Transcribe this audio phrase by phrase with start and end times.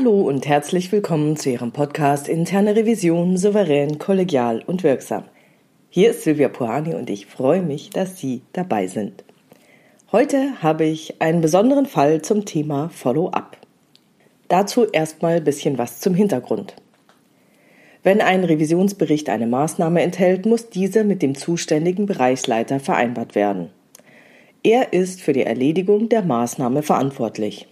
[0.00, 5.24] Hallo und herzlich willkommen zu Ihrem Podcast Interne Revision souverän, kollegial und wirksam.
[5.90, 9.24] Hier ist Silvia Puhani und ich freue mich, dass Sie dabei sind.
[10.10, 13.58] Heute habe ich einen besonderen Fall zum Thema Follow-up.
[14.48, 16.76] Dazu erstmal ein bisschen was zum Hintergrund.
[18.02, 23.68] Wenn ein Revisionsbericht eine Maßnahme enthält, muss diese mit dem zuständigen Bereichsleiter vereinbart werden.
[24.62, 27.66] Er ist für die Erledigung der Maßnahme verantwortlich.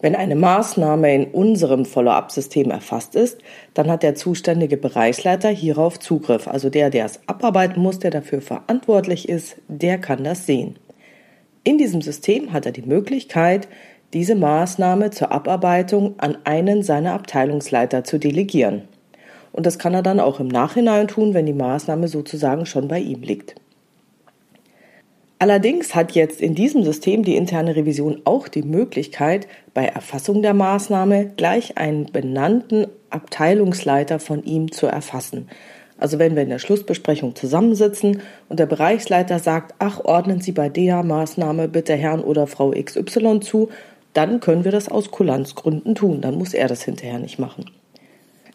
[0.00, 3.38] Wenn eine Maßnahme in unserem Follow-up-System erfasst ist,
[3.74, 6.46] dann hat der zuständige Bereichsleiter hierauf Zugriff.
[6.46, 10.78] Also der, der es abarbeiten muss, der dafür verantwortlich ist, der kann das sehen.
[11.64, 13.66] In diesem System hat er die Möglichkeit,
[14.12, 18.82] diese Maßnahme zur Abarbeitung an einen seiner Abteilungsleiter zu delegieren.
[19.52, 23.00] Und das kann er dann auch im Nachhinein tun, wenn die Maßnahme sozusagen schon bei
[23.00, 23.56] ihm liegt.
[25.40, 30.54] Allerdings hat jetzt in diesem System die interne Revision auch die Möglichkeit, bei Erfassung der
[30.54, 35.48] Maßnahme gleich einen benannten Abteilungsleiter von ihm zu erfassen.
[35.96, 40.68] Also wenn wir in der Schlussbesprechung zusammensitzen und der Bereichsleiter sagt, ach, ordnen Sie bei
[40.68, 43.68] der Maßnahme bitte Herrn oder Frau XY zu,
[44.14, 46.20] dann können wir das aus Kulanzgründen tun.
[46.20, 47.64] Dann muss er das hinterher nicht machen.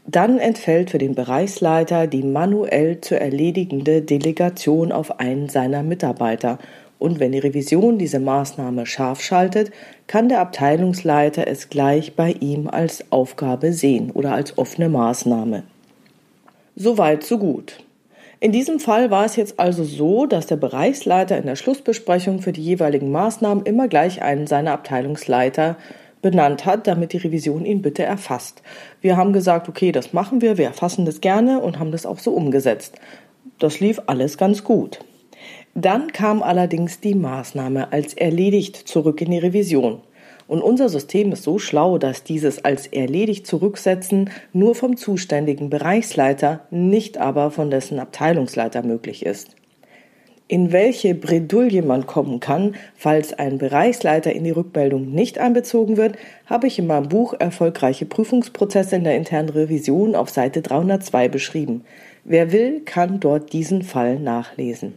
[0.06, 6.59] Dann entfällt für den Bereichsleiter die manuell zu erledigende Delegation auf einen seiner Mitarbeiter.
[7.00, 9.72] Und wenn die Revision diese Maßnahme scharf schaltet,
[10.08, 15.64] kann der Abteilungsleiter es gleich bei ihm als Aufgabe sehen oder als offene Maßnahme.
[16.76, 17.78] Soweit, so gut.
[18.40, 22.52] In diesem Fall war es jetzt also so, dass der Bereichsleiter in der Schlussbesprechung für
[22.52, 25.78] die jeweiligen Maßnahmen immer gleich einen seiner Abteilungsleiter
[26.23, 28.63] benannt hat, damit die Revision ihn bitte erfasst.
[29.02, 32.17] Wir haben gesagt, okay, das machen wir, wir erfassen das gerne und haben das auch
[32.17, 32.95] so umgesetzt.
[33.59, 35.01] Das lief alles ganz gut.
[35.75, 40.01] Dann kam allerdings die Maßnahme als erledigt zurück in die Revision.
[40.47, 46.62] Und unser System ist so schlau, dass dieses als erledigt zurücksetzen nur vom zuständigen Bereichsleiter,
[46.72, 49.56] nicht aber von dessen Abteilungsleiter möglich ist
[50.53, 56.16] in welche Bredouille man kommen kann, falls ein Bereichsleiter in die Rückmeldung nicht einbezogen wird,
[56.46, 61.84] habe ich in meinem Buch Erfolgreiche Prüfungsprozesse in der internen Revision auf Seite 302 beschrieben.
[62.24, 64.94] Wer will, kann dort diesen Fall nachlesen.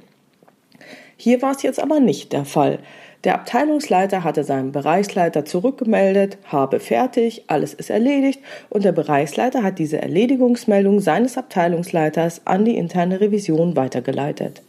[1.16, 2.78] Hier war es jetzt aber nicht der Fall.
[3.24, 9.78] Der Abteilungsleiter hatte seinem Bereichsleiter zurückgemeldet, habe fertig, alles ist erledigt und der Bereichsleiter hat
[9.78, 14.60] diese Erledigungsmeldung seines Abteilungsleiters an die interne Revision weitergeleitet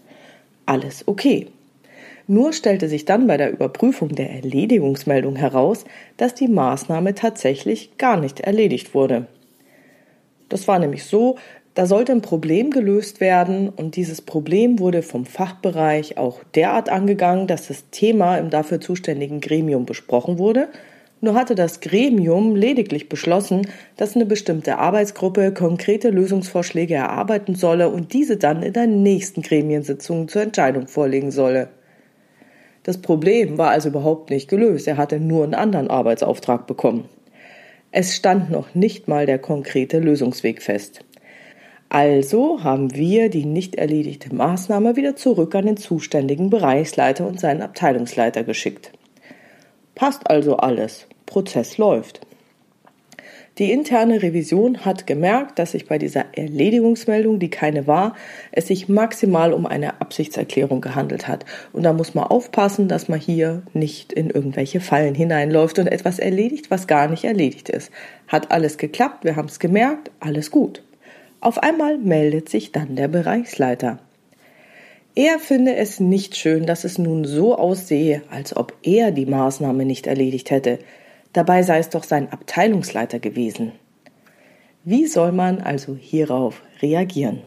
[0.67, 1.47] alles okay.
[2.27, 5.85] Nur stellte sich dann bei der Überprüfung der Erledigungsmeldung heraus,
[6.17, 9.27] dass die Maßnahme tatsächlich gar nicht erledigt wurde.
[10.49, 11.37] Das war nämlich so,
[11.73, 17.47] da sollte ein Problem gelöst werden und dieses Problem wurde vom Fachbereich auch derart angegangen,
[17.47, 20.69] dass das Thema im dafür zuständigen Gremium besprochen wurde
[21.19, 28.13] nur hatte das Gremium lediglich beschlossen, dass eine bestimmte Arbeitsgruppe konkrete Lösungsvorschläge erarbeiten solle und
[28.13, 31.69] diese dann in der nächsten Gremiensitzung zur Entscheidung vorlegen solle.
[32.83, 37.05] Das Problem war also überhaupt nicht gelöst, er hatte nur einen anderen Arbeitsauftrag bekommen.
[37.91, 41.03] Es stand noch nicht mal der konkrete Lösungsweg fest.
[41.89, 47.61] Also haben wir die nicht erledigte Maßnahme wieder zurück an den zuständigen Bereichsleiter und seinen
[47.61, 48.91] Abteilungsleiter geschickt.
[49.95, 51.06] Passt also alles.
[51.27, 52.21] Prozess läuft.
[53.59, 58.15] Die interne Revision hat gemerkt, dass sich bei dieser Erledigungsmeldung, die keine war,
[58.51, 61.43] es sich maximal um eine Absichtserklärung gehandelt hat.
[61.73, 66.19] Und da muss man aufpassen, dass man hier nicht in irgendwelche Fallen hineinläuft und etwas
[66.19, 67.91] erledigt, was gar nicht erledigt ist.
[68.27, 70.83] Hat alles geklappt, wir haben es gemerkt, alles gut.
[71.39, 73.97] Auf einmal meldet sich dann der Bereichsleiter.
[75.15, 79.83] Er finde es nicht schön, dass es nun so aussehe, als ob er die Maßnahme
[79.83, 80.77] nicht erledigt hätte.
[81.37, 83.73] Dabei sei es doch sein Abteilungsleiter gewesen.
[84.83, 87.43] Wie soll man also hierauf reagieren?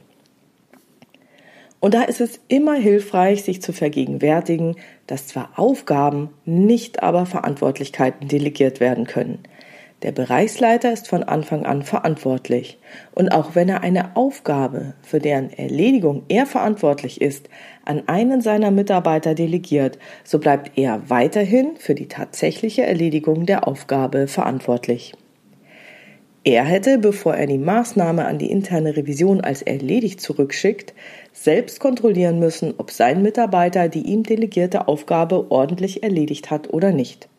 [1.80, 4.76] Und da ist es immer hilfreich, sich zu vergegenwärtigen,
[5.08, 9.40] dass zwar Aufgaben, nicht aber Verantwortlichkeiten delegiert werden können.
[10.02, 12.78] Der Bereichsleiter ist von Anfang an verantwortlich.
[13.14, 17.50] Und auch wenn er eine Aufgabe, für deren Erledigung er verantwortlich ist,
[17.84, 24.26] an einen seiner Mitarbeiter delegiert, so bleibt er weiterhin für die tatsächliche Erledigung der Aufgabe
[24.26, 25.12] verantwortlich.
[26.42, 30.94] Er hätte, bevor er die Maßnahme an die interne Revision als erledigt zurückschickt,
[31.34, 37.29] selbst kontrollieren müssen, ob sein Mitarbeiter die ihm delegierte Aufgabe ordentlich erledigt hat oder nicht.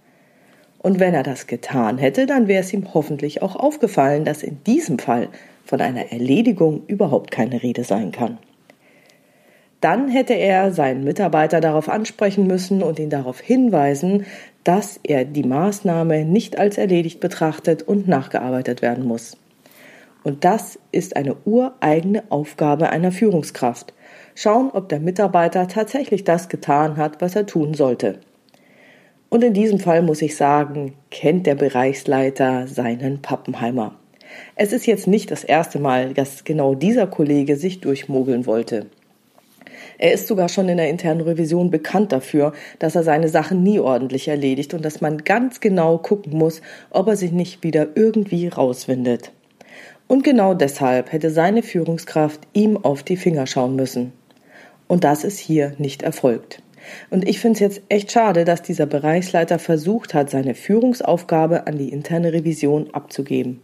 [0.82, 4.64] Und wenn er das getan hätte, dann wäre es ihm hoffentlich auch aufgefallen, dass in
[4.64, 5.30] diesem Fall
[5.64, 8.40] von einer Erledigung überhaupt keine Rede sein kann.
[9.80, 14.26] Dann hätte er seinen Mitarbeiter darauf ansprechen müssen und ihn darauf hinweisen,
[14.64, 19.38] dass er die Maßnahme nicht als erledigt betrachtet und nachgearbeitet werden muss.
[20.24, 23.94] Und das ist eine ureigene Aufgabe einer Führungskraft.
[24.34, 28.20] Schauen, ob der Mitarbeiter tatsächlich das getan hat, was er tun sollte.
[29.34, 33.96] Und in diesem Fall muss ich sagen, kennt der Bereichsleiter seinen Pappenheimer.
[34.58, 38.88] Es ist jetzt nicht das erste Mal, dass genau dieser Kollege sich durchmogeln wollte.
[39.98, 43.80] Er ist sogar schon in der internen Revision bekannt dafür, dass er seine Sachen nie
[43.80, 48.50] ordentlich erledigt und dass man ganz genau gucken muss, ob er sich nicht wieder irgendwie
[48.50, 49.32] rauswindet.
[50.10, 54.12] Und genau deshalb hätte seine Führungskraft ihm auf die Finger schauen müssen.
[54.90, 56.62] Und das ist hier nicht erfolgt.
[57.10, 61.78] Und ich finde es jetzt echt schade, dass dieser Bereichsleiter versucht hat, seine Führungsaufgabe an
[61.78, 63.62] die interne Revision abzugeben.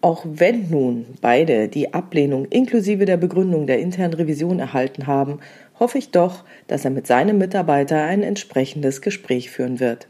[0.00, 5.40] Auch wenn nun beide die Ablehnung inklusive der Begründung der internen Revision erhalten haben,
[5.80, 10.06] hoffe ich doch, dass er mit seinem Mitarbeiter ein entsprechendes Gespräch führen wird.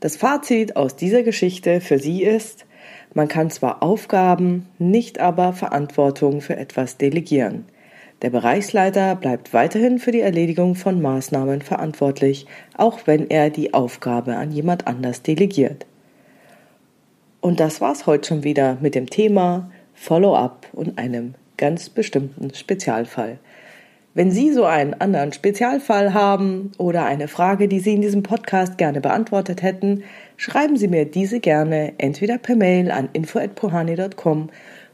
[0.00, 2.66] Das Fazit aus dieser Geschichte für Sie ist,
[3.14, 7.64] man kann zwar Aufgaben, nicht aber Verantwortung für etwas delegieren.
[8.22, 14.36] Der Bereichsleiter bleibt weiterhin für die Erledigung von Maßnahmen verantwortlich, auch wenn er die Aufgabe
[14.36, 15.86] an jemand anders delegiert.
[17.40, 23.38] Und das war's heute schon wieder mit dem Thema Follow-up und einem ganz bestimmten Spezialfall.
[24.14, 28.76] Wenn Sie so einen anderen Spezialfall haben oder eine Frage, die Sie in diesem Podcast
[28.76, 30.02] gerne beantwortet hätten,
[30.36, 34.50] schreiben Sie mir diese gerne entweder per Mail an info@pohani.com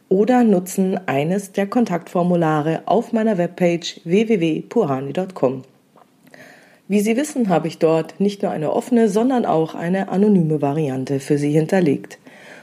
[0.08, 5.62] oder nutzen eines der Kontaktformulare auf meiner Webpage www.purani.com.
[6.86, 11.18] Wie Sie wissen, habe ich dort nicht nur eine offene, sondern auch eine anonyme Variante
[11.18, 12.18] für Sie hinterlegt.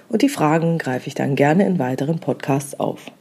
[0.09, 3.11] Und die Fragen greife ich dann gerne in weiteren Podcasts auf.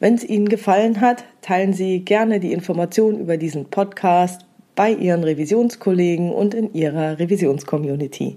[0.00, 4.44] Wenn es Ihnen gefallen hat, teilen Sie gerne die Informationen über diesen Podcast
[4.76, 8.36] bei Ihren Revisionskollegen und in Ihrer Revisionscommunity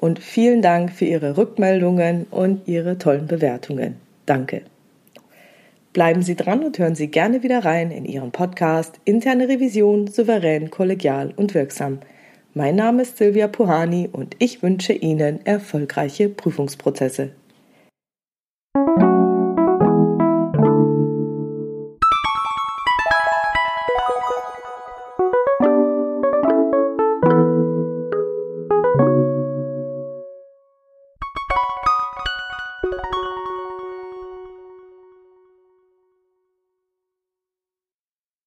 [0.00, 3.96] und vielen Dank für Ihre Rückmeldungen und Ihre tollen Bewertungen.
[4.24, 4.62] Danke.
[5.92, 10.70] Bleiben Sie dran und hören Sie gerne wieder rein in Ihren Podcast Interne Revision souverän,
[10.70, 11.98] kollegial und wirksam.
[12.54, 17.32] Mein Name ist Silvia Puhani und ich wünsche Ihnen erfolgreiche Prüfungsprozesse.